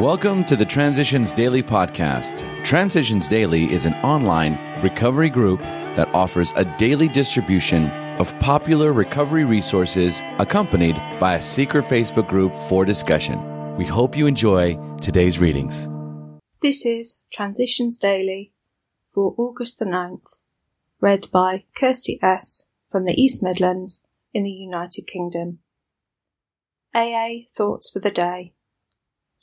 [0.00, 2.64] Welcome to the Transitions Daily podcast.
[2.64, 9.44] Transitions Daily is an online recovery group that offers a daily distribution of popular recovery
[9.44, 13.76] resources accompanied by a secret Facebook group for discussion.
[13.76, 15.88] We hope you enjoy today's readings.
[16.60, 18.52] This is Transitions Daily
[19.12, 20.38] for August the 9th,
[21.00, 22.66] read by Kirsty S.
[22.90, 24.02] from the East Midlands
[24.32, 25.60] in the United Kingdom.
[26.92, 28.53] AA Thoughts for the Day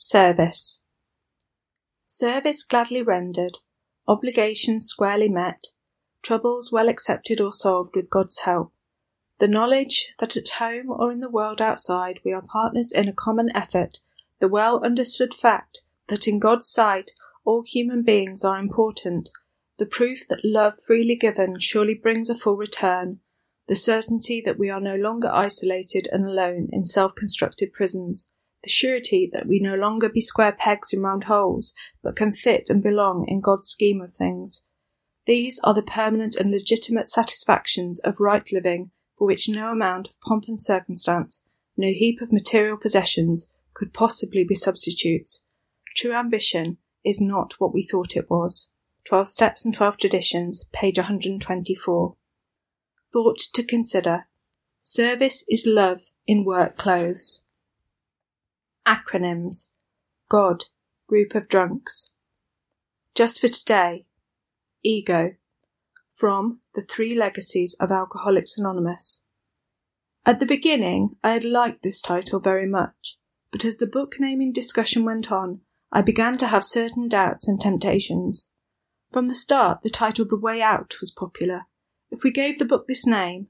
[0.04, 0.82] Service.
[2.06, 3.58] Service gladly rendered,
[4.08, 5.68] obligations squarely met,
[6.22, 8.72] troubles well accepted or solved with God's help.
[9.38, 13.12] The knowledge that at home or in the world outside we are partners in a
[13.12, 14.00] common effort,
[14.40, 17.12] the well understood fact that in God's sight
[17.44, 19.30] all human beings are important,
[19.78, 23.20] the proof that love freely given surely brings a full return,
[23.68, 28.32] the certainty that we are no longer isolated and alone in self constructed prisons
[28.62, 32.70] the surety that we no longer be square pegs in round holes, but can fit
[32.70, 34.62] and belong in God's scheme of things.
[35.26, 40.20] These are the permanent and legitimate satisfactions of right living for which no amount of
[40.20, 41.42] pomp and circumstance,
[41.76, 45.42] no heap of material possessions could possibly be substitutes.
[45.94, 48.68] True ambition is not what we thought it was.
[49.04, 52.16] Twelve Steps and Twelve Traditions, page 124.
[53.12, 54.26] Thought to consider.
[54.80, 57.41] Service is love in work clothes.
[58.86, 59.68] Acronyms
[60.28, 60.64] God,
[61.08, 62.10] group of drunks.
[63.14, 64.06] Just for today,
[64.82, 65.34] Ego,
[66.12, 69.22] from The Three Legacies of Alcoholics Anonymous.
[70.24, 73.18] At the beginning, I had liked this title very much,
[73.50, 75.60] but as the book naming discussion went on,
[75.92, 78.50] I began to have certain doubts and temptations.
[79.12, 81.66] From the start, the title The Way Out was popular.
[82.10, 83.48] If we gave the book this name,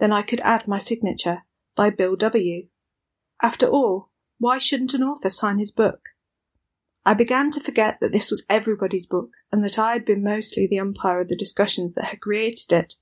[0.00, 1.44] then I could add my signature
[1.76, 2.66] by Bill W.
[3.40, 6.10] After all, why shouldn't an author sign his book?
[7.04, 10.66] I began to forget that this was everybody's book and that I had been mostly
[10.66, 12.96] the umpire of the discussions that had created it.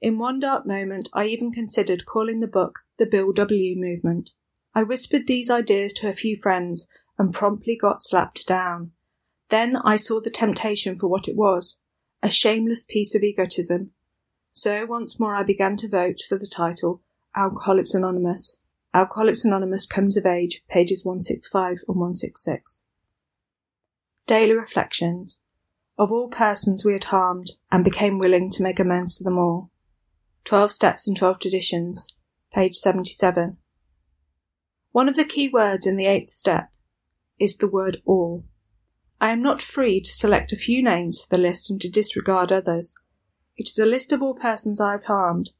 [0.00, 3.76] In one dark moment, I even considered calling the book the Bill W.
[3.78, 4.32] Movement.
[4.74, 8.92] I whispered these ideas to a few friends and promptly got slapped down.
[9.48, 11.78] Then I saw the temptation for what it was
[12.22, 13.92] a shameless piece of egotism.
[14.52, 17.02] So once more I began to vote for the title
[17.36, 18.58] Alcoholics Anonymous.
[18.92, 22.82] Alcoholics Anonymous Comes of Age, pages 165 and 166.
[24.26, 25.40] Daily Reflections.
[25.96, 29.70] Of all persons we had harmed, and became willing to make amends to them all.
[30.42, 32.08] Twelve Steps and Twelve Traditions,
[32.52, 33.58] page 77.
[34.90, 36.70] One of the key words in the eighth step
[37.38, 38.44] is the word all.
[39.20, 42.50] I am not free to select a few names for the list and to disregard
[42.50, 42.96] others.
[43.56, 45.50] It is a list of all persons I have harmed,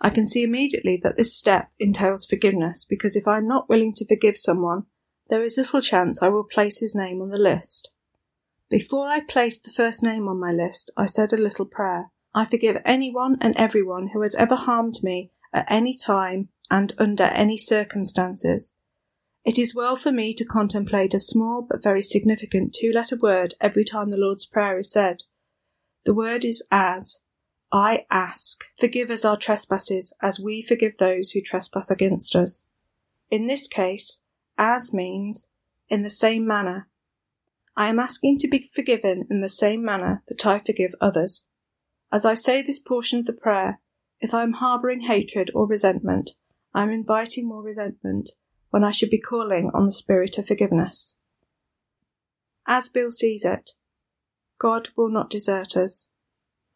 [0.00, 3.94] I can see immediately that this step entails forgiveness because if I am not willing
[3.94, 4.84] to forgive someone,
[5.30, 7.90] there is little chance I will place his name on the list.
[8.68, 12.10] Before I placed the first name on my list, I said a little prayer.
[12.34, 17.24] I forgive anyone and everyone who has ever harmed me at any time and under
[17.24, 18.74] any circumstances.
[19.44, 23.54] It is well for me to contemplate a small but very significant two letter word
[23.60, 25.24] every time the Lord's Prayer is said.
[26.04, 27.20] The word is as,
[27.74, 32.62] I ask, forgive us our trespasses as we forgive those who trespass against us.
[33.32, 34.22] In this case,
[34.56, 35.48] as means
[35.88, 36.88] in the same manner.
[37.76, 41.46] I am asking to be forgiven in the same manner that I forgive others.
[42.12, 43.80] As I say this portion of the prayer,
[44.20, 46.36] if I am harbouring hatred or resentment,
[46.72, 48.30] I am inviting more resentment
[48.70, 51.16] when I should be calling on the spirit of forgiveness.
[52.68, 53.72] As Bill sees it,
[54.60, 56.06] God will not desert us.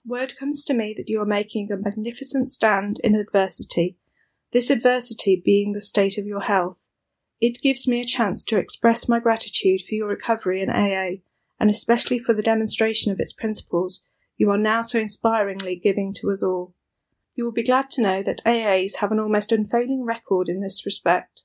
[0.08, 3.98] Word comes to me that you are making a magnificent stand in adversity,
[4.52, 6.88] this adversity being the state of your health.
[7.42, 11.20] It gives me a chance to express my gratitude for your recovery in AA,
[11.60, 14.02] and especially for the demonstration of its principles
[14.38, 16.72] you are now so inspiringly giving to us all.
[17.36, 20.86] You will be glad to know that AAs have an almost unfailing record in this
[20.86, 21.44] respect.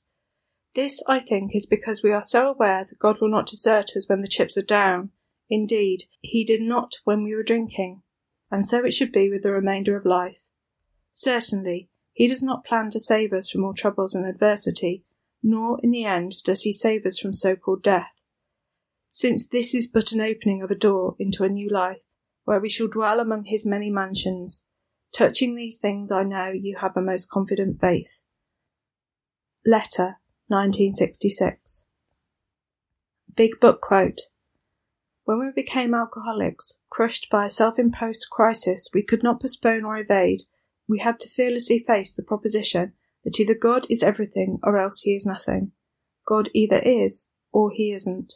[0.73, 4.07] This, I think, is because we are so aware that God will not desert us
[4.07, 5.09] when the chips are down.
[5.49, 8.02] Indeed, He did not when we were drinking
[8.53, 10.43] and so it should be with the remainder of life.
[11.11, 15.03] Certainly, he does not plan to save us from all troubles and adversity,
[15.41, 18.11] nor in the end does he save us from so called death.
[19.09, 22.01] Since this is but an opening of a door into a new life,
[22.43, 24.65] where we shall dwell among his many mansions,
[25.11, 28.21] touching these things I know you have a most confident faith.
[29.65, 31.85] Letter 1966
[33.35, 34.21] Big Book Quote
[35.25, 39.97] when we became alcoholics, crushed by a self imposed crisis we could not postpone or
[39.97, 40.41] evade,
[40.87, 42.93] we had to fearlessly face the proposition
[43.23, 45.71] that either God is everything or else he is nothing.
[46.27, 48.33] God either is or he isn't.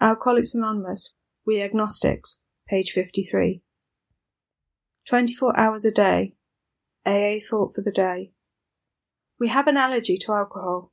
[0.00, 1.14] Alcoholics Anonymous,
[1.46, 3.62] We Agnostics, page 53.
[5.08, 6.34] 24 hours a day.
[7.06, 8.32] AA thought for the day.
[9.38, 10.92] We have an allergy to alcohol.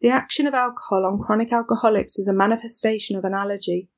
[0.00, 3.88] The action of alcohol on chronic alcoholics is a manifestation of an allergy.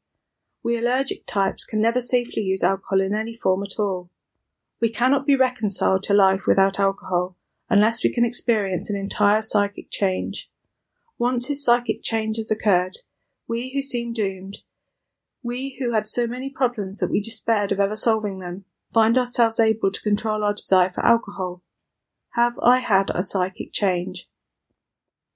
[0.63, 4.11] We allergic types can never safely use alcohol in any form at all.
[4.81, 7.37] We cannot be reconciled to life without alcohol
[7.71, 10.51] unless we can experience an entire psychic change.
[11.19, 12.97] Once his psychic change has occurred,
[13.47, 14.59] we who seem doomed,
[15.43, 19.61] we who had so many problems that we despaired of ever solving them, find ourselves
[19.61, 21.63] able to control our desire for alcohol.
[22.31, 24.29] Have I had a psychic change?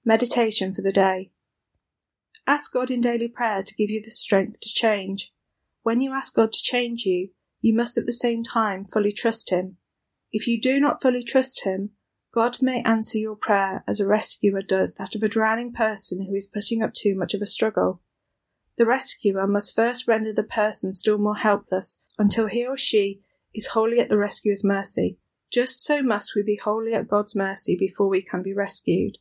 [0.05, 1.31] Meditation for the day.
[2.45, 5.31] Ask God in daily prayer to give you the strength to change.
[5.81, 7.29] When you ask God to change you,
[7.61, 9.77] you must at the same time fully trust Him.
[10.31, 11.91] If you do not fully trust Him,
[12.33, 16.35] God may answer your prayer as a rescuer does that of a drowning person who
[16.35, 18.01] is putting up too much of a struggle.
[18.77, 23.21] The rescuer must first render the person still more helpless until he or she
[23.53, 25.17] is wholly at the rescuer's mercy.
[25.51, 29.19] Just so must we be wholly at God's mercy before we can be rescued.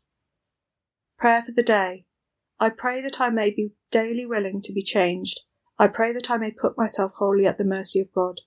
[1.18, 2.06] Prayer for the day.
[2.60, 5.40] I pray that I may be daily willing to be changed.
[5.78, 8.40] I pray that I may put myself wholly at the mercy of God.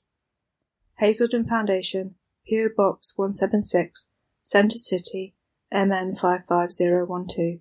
[0.99, 2.15] Hazelden Foundation,
[2.47, 2.69] P.O.
[2.77, 4.07] Box 176,
[4.41, 5.35] Center City,
[5.73, 7.59] MN 55012.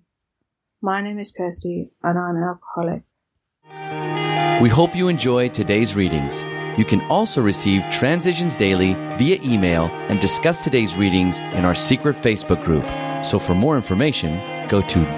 [0.81, 3.01] My name is Kirsty, and I'm an alcoholic.
[4.61, 6.43] We hope you enjoyed today's readings.
[6.77, 12.15] You can also receive Transitions Daily via email and discuss today's readings in our secret
[12.15, 12.85] Facebook group.
[13.25, 15.17] So for more information, go to